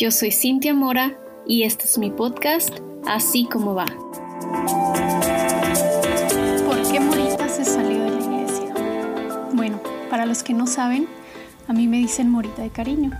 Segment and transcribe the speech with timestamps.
[0.00, 1.14] Yo soy Cintia Mora
[1.46, 3.84] y este es mi podcast, Así como va.
[6.64, 8.72] ¿Por qué Morita se salió de la iglesia?
[9.52, 9.78] Bueno,
[10.08, 11.06] para los que no saben,
[11.68, 13.10] a mí me dicen Morita de cariño.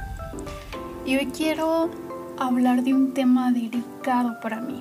[1.04, 1.90] Y hoy quiero
[2.38, 4.80] hablar de un tema delicado para mí.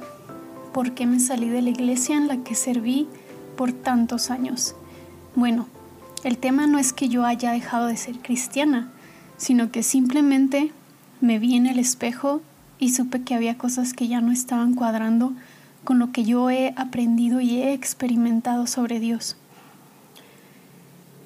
[0.74, 3.10] ¿Por qué me salí de la iglesia en la que serví
[3.58, 4.74] por tantos años?
[5.36, 5.68] Bueno,
[6.24, 8.90] el tema no es que yo haya dejado de ser cristiana,
[9.36, 10.72] sino que simplemente
[11.22, 12.42] me vi en el espejo
[12.80, 15.34] y supe que había cosas que ya no estaban cuadrando
[15.84, 19.38] con lo que yo he aprendido y he experimentado sobre Dios.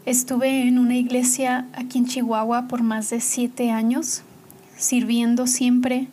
[0.05, 4.23] Estuve en una iglesia aquí en Chihuahua por más de siete años,
[4.75, 6.07] sirviendo siempre.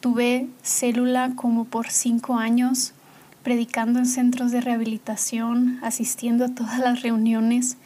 [0.00, 2.94] Tuve célula como por cinco años,
[3.42, 7.76] predicando en centros de rehabilitación, asistiendo a todas las reuniones,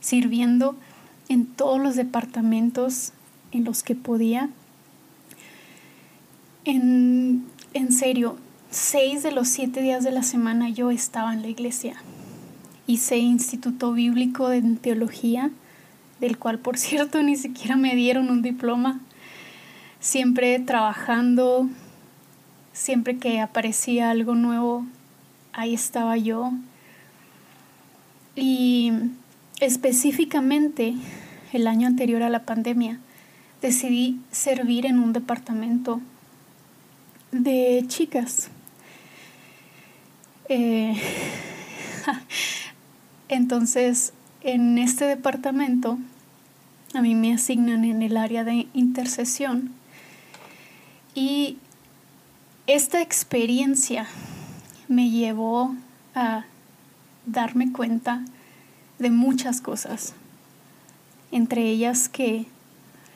[0.00, 0.76] sirviendo
[1.28, 3.12] en todos los departamentos
[3.52, 4.50] en los que podía
[6.64, 7.46] en,
[7.90, 8.36] serio,
[8.70, 11.94] seis de los siete días de la semana yo estaba en la iglesia.
[12.86, 15.50] Hice instituto bíblico de teología,
[16.20, 19.00] del cual por cierto ni siquiera me dieron un diploma.
[20.00, 21.68] Siempre trabajando,
[22.72, 24.86] siempre que aparecía algo nuevo,
[25.52, 26.52] ahí estaba yo.
[28.36, 28.92] Y
[29.60, 30.94] específicamente
[31.52, 32.98] el año anterior a la pandemia,
[33.60, 36.00] decidí servir en un departamento
[37.32, 38.48] de chicas.
[40.48, 41.00] Eh,
[43.28, 45.98] entonces, en este departamento,
[46.94, 49.70] a mí me asignan en el área de intercesión
[51.14, 51.58] y
[52.66, 54.06] esta experiencia
[54.88, 55.74] me llevó
[56.14, 56.44] a
[57.26, 58.24] darme cuenta
[58.98, 60.14] de muchas cosas,
[61.30, 62.46] entre ellas que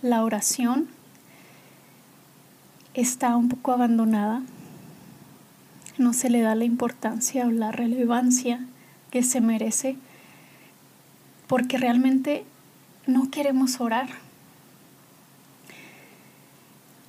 [0.02, 0.88] la oración
[2.94, 4.42] está un poco abandonada,
[5.98, 8.60] no se le da la importancia o la relevancia
[9.10, 9.96] que se merece,
[11.46, 12.44] porque realmente
[13.06, 14.08] no queremos orar.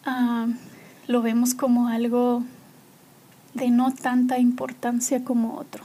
[0.05, 0.47] Ah,
[1.07, 2.43] lo vemos como algo
[3.53, 5.83] de no tanta importancia como otro.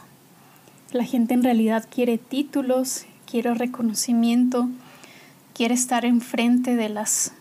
[0.92, 4.68] La gente en realidad quiere títulos, quiere reconocimiento,
[5.54, 7.32] quiere estar enfrente de las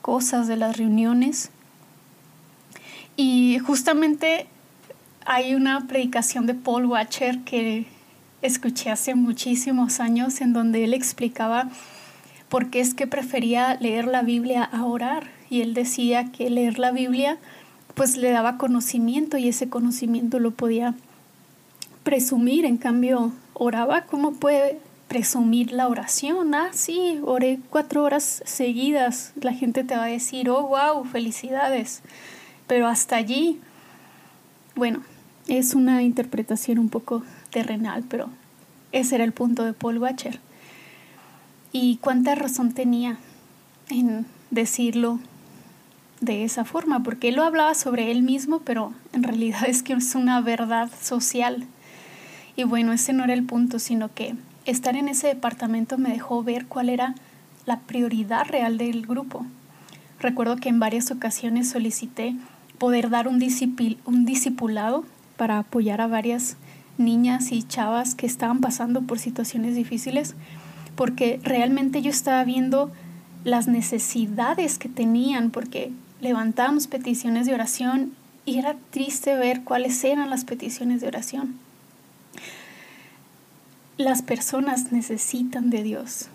[0.00, 1.50] cosas, de las reuniones,
[3.16, 4.46] y justamente
[5.24, 7.86] hay una predicación de Paul Watcher que
[8.40, 11.68] escuché hace muchísimos años en donde él explicaba
[12.48, 15.28] por qué es que prefería leer la Biblia a orar.
[15.48, 17.38] Y él decía que leer la Biblia
[17.94, 20.94] pues le daba conocimiento y ese conocimiento lo podía
[22.02, 22.64] presumir.
[22.64, 26.54] En cambio, oraba, ¿cómo puede presumir la oración?
[26.54, 29.34] Ah, sí, oré cuatro horas seguidas.
[29.40, 32.02] La gente te va a decir, oh, wow, felicidades
[32.66, 33.60] pero hasta allí,
[34.74, 35.02] bueno,
[35.48, 38.28] es una interpretación un poco terrenal, pero
[38.92, 40.40] ese era el punto de Paul Wacher.
[41.72, 43.18] Y cuánta razón tenía
[43.88, 45.18] en decirlo
[46.20, 49.94] de esa forma, porque él lo hablaba sobre él mismo, pero en realidad es que
[49.94, 51.66] es una verdad social.
[52.54, 54.34] Y bueno, ese no era el punto, sino que
[54.66, 57.14] estar en ese departamento me dejó ver cuál era
[57.66, 59.46] la prioridad real del grupo.
[60.22, 62.36] Recuerdo que en varias ocasiones solicité
[62.78, 63.42] poder dar un,
[64.04, 65.04] un discipulado
[65.36, 66.56] para apoyar a varias
[66.96, 70.36] niñas y chavas que estaban pasando por situaciones difíciles,
[70.94, 72.92] porque realmente yo estaba viendo
[73.42, 75.90] las necesidades que tenían, porque
[76.20, 78.12] levantábamos peticiones de oración
[78.46, 81.56] y era triste ver cuáles eran las peticiones de oración.
[83.98, 86.28] Las personas necesitan de Dios,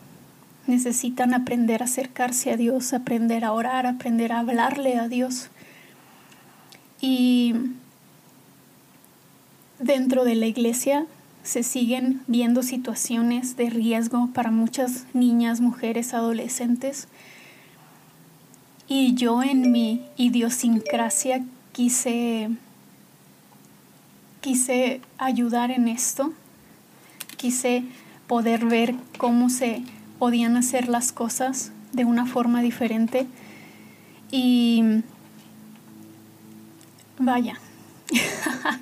[0.67, 5.49] necesitan aprender a acercarse a Dios, aprender a orar, aprender a hablarle a Dios.
[6.99, 7.55] Y
[9.79, 11.05] dentro de la iglesia
[11.43, 17.07] se siguen viendo situaciones de riesgo para muchas niñas, mujeres, adolescentes.
[18.87, 22.49] Y yo en mi idiosincrasia quise,
[24.41, 26.33] quise ayudar en esto,
[27.37, 27.83] quise
[28.27, 29.83] poder ver cómo se
[30.19, 33.27] podían hacer las cosas de una forma diferente.
[34.31, 35.01] Y
[37.19, 37.59] vaya,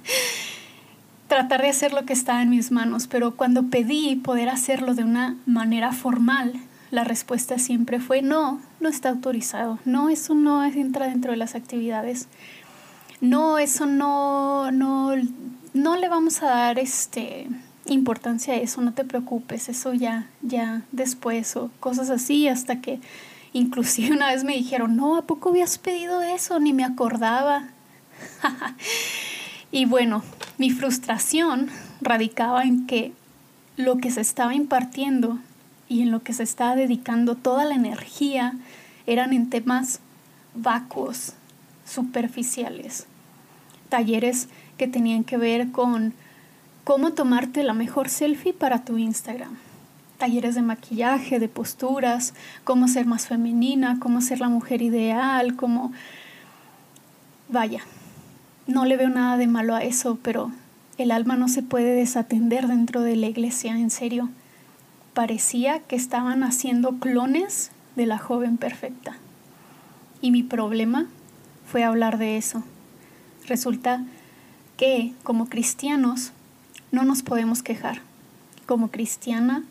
[1.28, 5.04] tratar de hacer lo que estaba en mis manos, pero cuando pedí poder hacerlo de
[5.04, 6.54] una manera formal,
[6.92, 11.56] la respuesta siempre fue no, no está autorizado, no, eso no entra dentro de las
[11.56, 12.28] actividades,
[13.22, 15.12] no, eso no, no,
[15.74, 17.48] no le vamos a dar este
[17.88, 23.00] importancia eso, no te preocupes, eso ya, ya después o cosas así hasta que
[23.56, 26.60] Inclusive una vez me dijeron, no, ¿a poco habías pedido eso?
[26.60, 27.70] Ni me acordaba.
[29.72, 30.24] y bueno,
[30.58, 31.70] mi frustración
[32.02, 33.14] radicaba en que
[33.78, 35.40] lo que se estaba impartiendo
[35.88, 38.56] y en lo que se estaba dedicando toda la energía
[39.08, 40.02] eran en temas
[40.54, 41.32] vacuos,
[41.86, 43.08] superficiales.
[43.88, 46.14] Talleres que tenían que ver con
[46.86, 49.58] cómo tomarte la mejor selfie para tu Instagram
[50.18, 52.34] talleres de maquillaje, de posturas,
[52.64, 55.92] cómo ser más femenina, cómo ser la mujer ideal, cómo...
[57.50, 57.82] Vaya,
[58.68, 60.52] no le veo nada de malo a eso, pero
[60.98, 64.30] el alma no se puede desatender dentro de la iglesia, en serio.
[65.14, 69.18] Parecía que estaban haciendo clones de la joven perfecta.
[70.22, 71.08] Y mi problema
[71.68, 72.64] fue hablar de eso.
[73.48, 74.04] Resulta
[74.78, 76.32] que como cristianos
[76.96, 78.02] no nos podemos quejar.
[78.66, 79.64] Como cristiana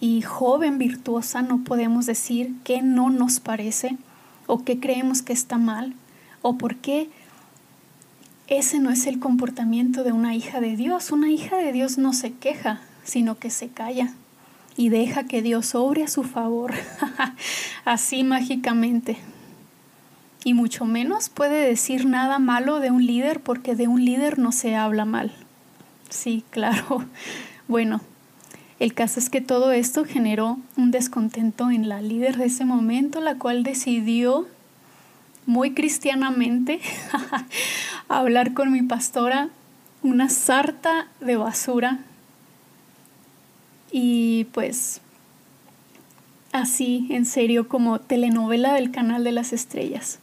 [0.00, 3.98] y joven virtuosa no podemos decir qué no nos parece
[4.46, 5.94] o qué creemos que está mal
[6.40, 7.10] o por qué
[8.46, 11.10] ese no es el comportamiento de una hija de Dios.
[11.10, 14.14] Una hija de Dios no se queja, sino que se calla
[14.76, 16.74] y deja que Dios obre a su favor,
[17.84, 19.16] así mágicamente.
[20.44, 24.52] Y mucho menos puede decir nada malo de un líder porque de un líder no
[24.52, 25.32] se habla mal.
[26.10, 27.04] Sí, claro.
[27.66, 28.02] Bueno,
[28.78, 33.22] el caso es que todo esto generó un descontento en la líder de ese momento,
[33.22, 34.46] la cual decidió
[35.46, 36.80] muy cristianamente
[38.08, 39.48] hablar con mi pastora
[40.02, 42.00] una sarta de basura
[43.90, 45.00] y pues
[46.52, 50.18] así en serio como telenovela del canal de las estrellas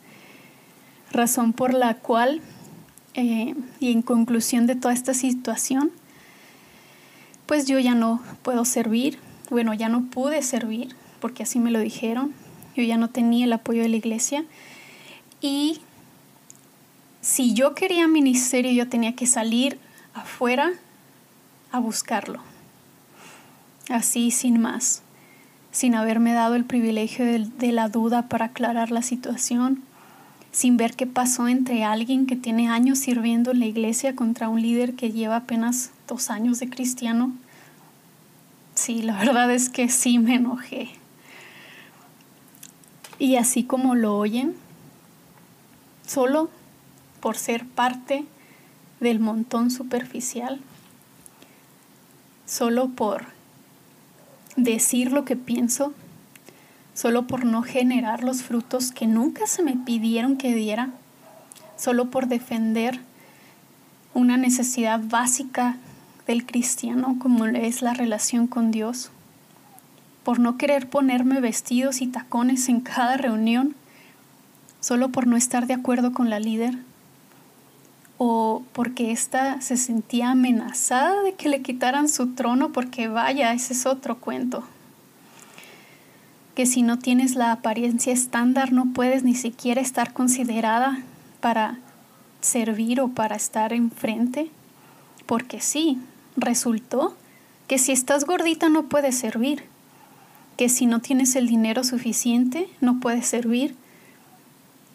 [1.12, 2.42] razón por la cual
[3.14, 5.92] eh, y en conclusión de toda esta situación
[7.52, 9.20] pues yo ya no puedo servir,
[9.50, 12.34] bueno, ya no pude servir, porque así me lo dijeron,
[12.78, 14.46] yo ya no tenía el apoyo de la iglesia
[15.42, 15.82] y
[17.20, 19.78] si yo quería ministerio yo tenía que salir
[20.14, 20.72] afuera
[21.74, 22.40] a buscarlo,
[23.90, 25.02] así sin más,
[25.74, 29.84] sin haberme dado el privilegio de, de la duda para aclarar la situación
[30.52, 34.62] sin ver qué pasó entre alguien que tiene años sirviendo en la iglesia contra un
[34.62, 37.34] líder que lleva apenas dos años de cristiano.
[38.76, 40.90] Sí, la verdad es que sí me enojé.
[43.18, 44.56] Y así como lo oyen,
[46.06, 46.50] solo
[47.22, 48.26] por ser parte
[49.00, 50.60] del montón superficial,
[52.46, 53.26] solo por
[54.58, 55.94] decir lo que pienso,
[56.94, 60.90] solo por no generar los frutos que nunca se me pidieron que diera,
[61.78, 63.00] solo por defender
[64.14, 65.78] una necesidad básica
[66.28, 69.10] del cristiano como es la relación con Dios,
[70.24, 73.76] por no querer ponerme vestidos y tacones en cada reunión,
[74.80, 76.78] solo por no estar de acuerdo con la líder,
[78.18, 83.74] o porque ésta se sentía amenazada de que le quitaran su trono, porque vaya, ese
[83.74, 84.64] es otro cuento
[86.56, 91.00] que si no tienes la apariencia estándar no puedes ni siquiera estar considerada
[91.40, 91.78] para
[92.42, 94.50] servir o para estar enfrente,
[95.26, 95.98] porque sí,
[96.36, 97.16] resultó
[97.68, 99.64] que si estás gordita no puedes servir,
[100.58, 103.76] que si no tienes el dinero suficiente no puedes servir,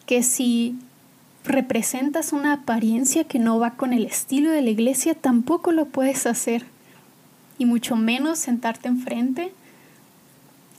[0.05, 0.77] que si
[1.43, 6.27] representas una apariencia que no va con el estilo de la iglesia tampoco lo puedes
[6.27, 6.65] hacer,
[7.57, 9.51] y mucho menos sentarte enfrente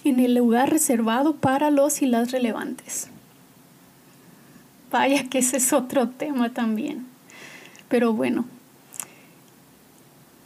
[0.05, 3.11] en el lugar reservado para los y las relevantes.
[4.90, 7.07] Vaya que ese es otro tema también.
[7.88, 8.45] Pero bueno,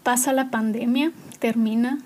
[0.03, 1.99] pasa la pandemia, termina,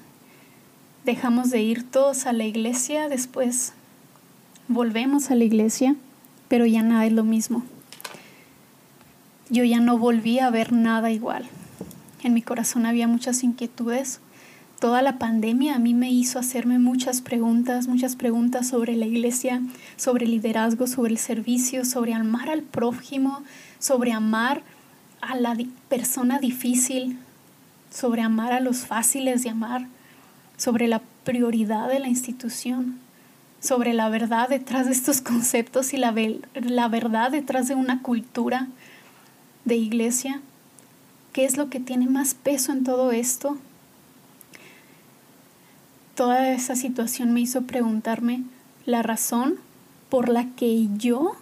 [1.04, 3.72] dejamos de ir todos a la iglesia, después
[4.68, 5.96] volvemos a la iglesia,
[6.48, 7.62] pero ya nada es lo mismo.
[9.48, 11.46] Yo ya no volví a ver nada igual.
[12.22, 14.20] En mi corazón había muchas inquietudes,
[14.78, 19.62] toda la pandemia a mí me hizo hacerme muchas preguntas, muchas preguntas sobre la iglesia,
[19.96, 23.42] sobre liderazgo, sobre el servicio, sobre amar al prójimo,
[23.78, 24.62] sobre amar
[25.20, 25.56] a la
[25.88, 27.18] persona difícil,
[27.90, 29.86] sobre amar a los fáciles de amar,
[30.56, 32.98] sobre la prioridad de la institución,
[33.60, 36.14] sobre la verdad detrás de estos conceptos y la,
[36.54, 38.68] la verdad detrás de una cultura
[39.64, 40.40] de iglesia.
[41.32, 43.58] ¿Qué es lo que tiene más peso en todo esto?
[46.16, 48.42] Toda esa situación me hizo preguntarme
[48.86, 49.54] la razón
[50.08, 51.36] por la que yo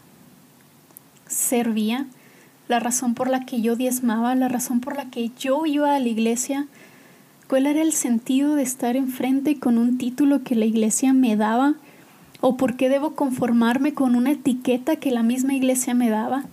[1.26, 2.06] servía,
[2.68, 6.00] la razón por la que yo diezmaba, la razón por la que yo iba a
[6.00, 6.66] la iglesia,
[7.48, 11.74] cuál era el sentido de estar enfrente con un título que la iglesia me daba
[12.46, 16.44] ¿O por qué debo conformarme con una etiqueta que la misma iglesia me daba?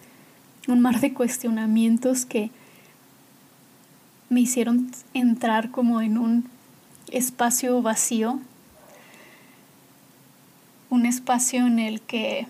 [0.69, 2.49] Un mar de cuestionamientos que
[4.29, 6.45] me hicieron entrar como en un
[7.12, 8.39] espacio vacío,
[10.89, 12.48] un espacio en el que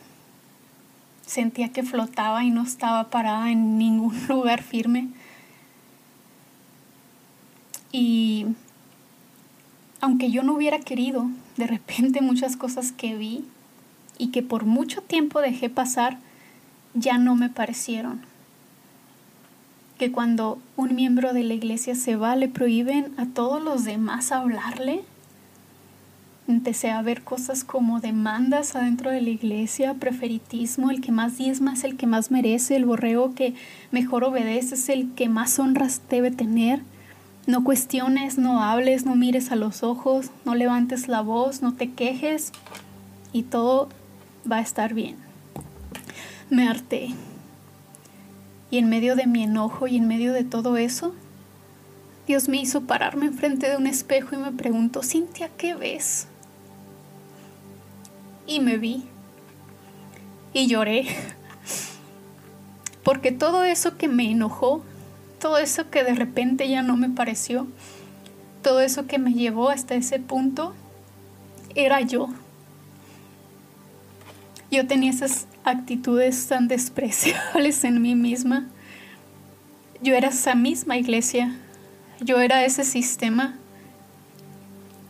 [1.25, 5.07] sentía que flotaba y no estaba parada en ningún lugar firme.
[7.91, 8.47] Y
[9.99, 13.45] aunque yo no hubiera querido, de repente muchas cosas que vi
[14.17, 16.17] y que por mucho tiempo dejé pasar,
[16.93, 18.30] ya no me parecieron.
[20.01, 24.31] Que cuando un miembro de la iglesia se va, le prohíben a todos los demás
[24.31, 25.03] hablarle.
[26.47, 31.73] Empecé a ver cosas como demandas adentro de la iglesia, preferitismo, el que más diezma
[31.73, 33.53] es el que más merece, el borrego que
[33.91, 36.81] mejor obedece es el que más honras debe tener
[37.45, 41.91] no cuestiones, no hables, no mires a los ojos, no levantes la voz, no te
[41.91, 42.53] quejes
[43.33, 43.87] y todo
[44.51, 45.17] va a estar bien.
[46.49, 47.13] Me harté.
[48.71, 51.13] Y en medio de mi enojo y en medio de todo eso,
[52.25, 56.27] Dios me hizo pararme enfrente de un espejo y me preguntó, Cintia, ¿qué ves?
[58.47, 59.03] Y me vi.
[60.53, 61.05] Y lloré.
[63.03, 64.83] Porque todo eso que me enojó
[65.41, 67.65] todo eso que de repente ya no me pareció,
[68.61, 70.73] todo eso que me llevó hasta ese punto,
[71.73, 72.29] era yo.
[74.71, 78.67] Yo tenía esas actitudes tan despreciables en mí misma.
[80.01, 81.53] Yo era esa misma iglesia.
[82.21, 83.57] Yo era ese sistema.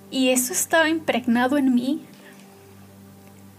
[0.09, 2.01] Y eso estaba impregnado en mí.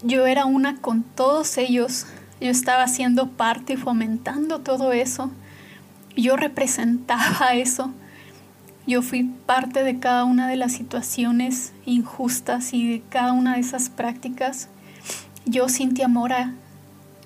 [0.03, 2.05] Yo era una con todos ellos.
[2.41, 5.31] Yo estaba siendo parte y fomentando todo eso.
[6.17, 7.91] Yo representaba eso.
[8.85, 13.61] Yo fui parte de cada una de las situaciones injustas y de cada una de
[13.61, 14.67] esas prácticas.
[15.45, 16.53] Yo, Cintia Mora,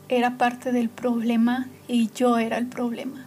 [0.10, 3.26] era parte del problema y yo era el problema.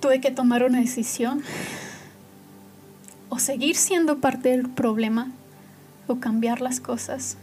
[0.00, 1.42] Tuve que tomar una decisión.
[3.30, 5.32] O seguir siendo parte del problema,
[6.06, 7.38] o cambiar las cosas,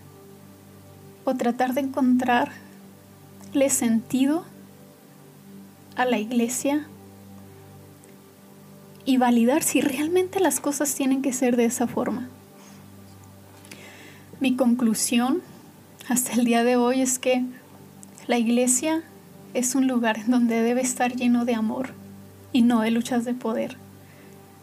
[1.25, 2.51] o tratar de encontrarle
[3.69, 4.45] sentido
[5.95, 6.85] a la iglesia
[9.05, 12.29] y validar si realmente las cosas tienen que ser de esa forma.
[14.41, 15.43] Mi conclusión
[16.09, 17.45] hasta el día de hoy es que
[18.25, 19.03] la iglesia
[19.53, 21.93] es un lugar en donde debe estar lleno de amor
[22.51, 23.77] y no de luchas de poder.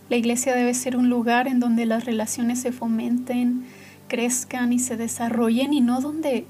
[0.08, 3.66] La iglesia debe ser un lugar en donde las relaciones se fomenten,
[4.08, 6.44] crezcan y se desarrollen y no donde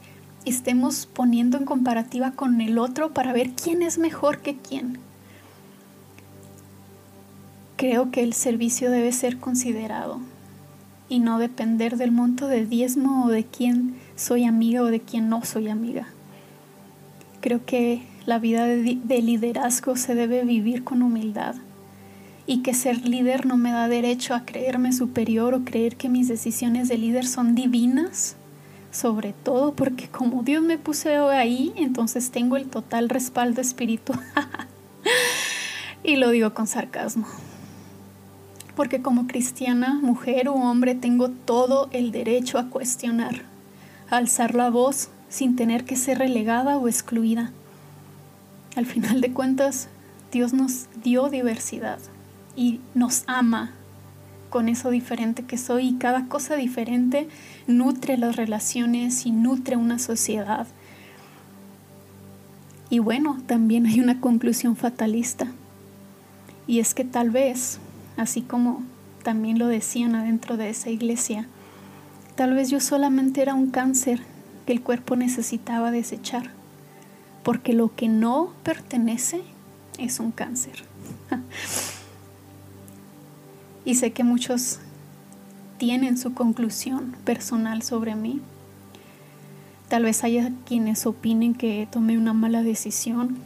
[0.47, 5.01] estemos poniendo en comparativa con el otro para ver quién es mejor que quién.
[7.77, 10.19] Creo que el servicio debe ser considerado
[11.09, 15.29] y no depender del monto de diezmo o de quién soy amiga o de quién
[15.29, 16.09] no soy amiga.
[17.41, 21.55] Creo que la vida de, de liderazgo se debe vivir con humildad
[22.47, 26.29] y que ser líder no me da derecho a creerme superior o creer que mis
[26.29, 28.37] decisiones de líder son divinas
[28.91, 34.21] sobre todo porque como Dios me puso ahí, entonces tengo el total respaldo espiritual.
[36.03, 37.27] y lo digo con sarcasmo.
[38.79, 43.43] Porque como cristiana, mujer o hombre, tengo todo el derecho a cuestionar,
[44.09, 47.51] a alzar la voz sin tener que ser relegada o excluida.
[48.77, 49.89] Al final de cuentas,
[50.31, 51.99] Dios nos dio diversidad
[52.55, 53.73] y nos ama
[54.49, 57.29] con eso diferente que soy y cada cosa diferente
[57.67, 60.69] nutre las relaciones y nutre una sociedad.
[62.91, 65.49] Y bueno, también hay una conclusión fatalista.
[66.69, 67.81] Y es que tal vez,
[68.19, 68.83] así como
[69.23, 71.47] también lo decían adentro de esa iglesia,
[72.35, 74.21] tal vez yo solamente era un cáncer
[74.67, 76.51] que el cuerpo necesitaba desechar,
[77.43, 79.43] porque lo que no pertenece
[79.99, 80.85] es un cáncer.
[83.85, 84.81] y sé que muchos
[85.79, 88.41] tienen su conclusión personal sobre mí.
[89.89, 93.39] Tal vez haya quienes opinen que tomé una mala decisión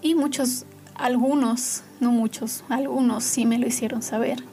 [0.00, 0.64] y muchos,
[1.02, 4.44] algunos, no muchos, algunos sí me lo hicieron saber.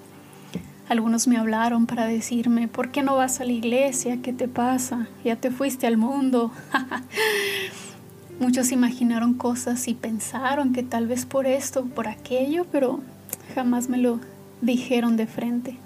[0.89, 4.24] Algunos me hablaron para decirme, ¿por qué no vas a la iglesia?
[4.24, 5.08] ¿Qué te pasa?
[5.24, 6.51] Ya te fuiste al mundo.
[8.39, 13.00] Muchos imaginaron cosas y pensaron que tal vez por esto, por aquello, pero
[13.53, 14.20] jamás me lo
[14.62, 15.77] dijeron de frente.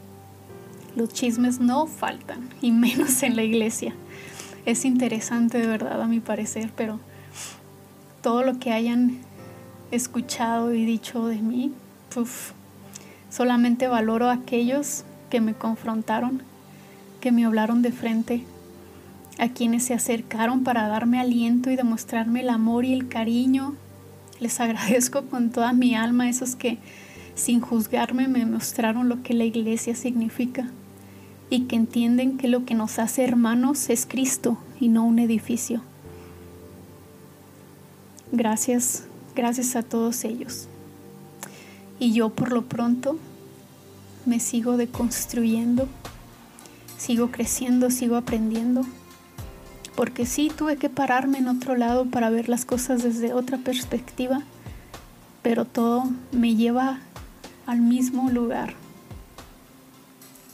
[0.95, 3.93] Los chismes no faltan, y menos en la iglesia.
[4.65, 7.01] Es interesante de verdad a mi parecer, pero
[8.21, 9.19] todo lo que hayan
[9.95, 11.71] escuchado y dicho de mí,
[13.29, 16.43] solamente valoro a aquellos que me confrontaron,
[17.21, 18.43] que me hablaron de frente,
[19.39, 23.75] a quienes se acercaron para darme aliento y demostrarme el amor y el cariño.
[24.39, 26.77] Les agradezco con toda mi alma a esos que
[27.35, 30.69] sin juzgarme me mostraron lo que la iglesia significa
[31.49, 35.81] y que entienden que lo que nos hace hermanos es Cristo y no un edificio.
[38.31, 40.67] Gracias, gracias a todos ellos.
[41.99, 43.17] Y yo por lo pronto
[44.25, 45.87] me sigo deconstruyendo,
[46.97, 48.85] sigo creciendo, sigo aprendiendo,
[49.95, 54.41] porque sí tuve que pararme en otro lado para ver las cosas desde otra perspectiva,
[55.41, 56.99] pero todo me lleva
[57.65, 58.73] al mismo lugar,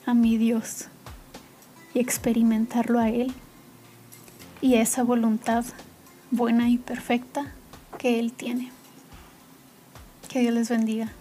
[0.05, 0.88] a mi Dios,
[1.93, 3.31] y experimentarlo a Él
[4.62, 5.65] y a esa voluntad
[6.31, 7.53] buena y perfecta
[8.00, 8.72] que Él tiene.
[10.29, 11.12] Que Dios les bendiga.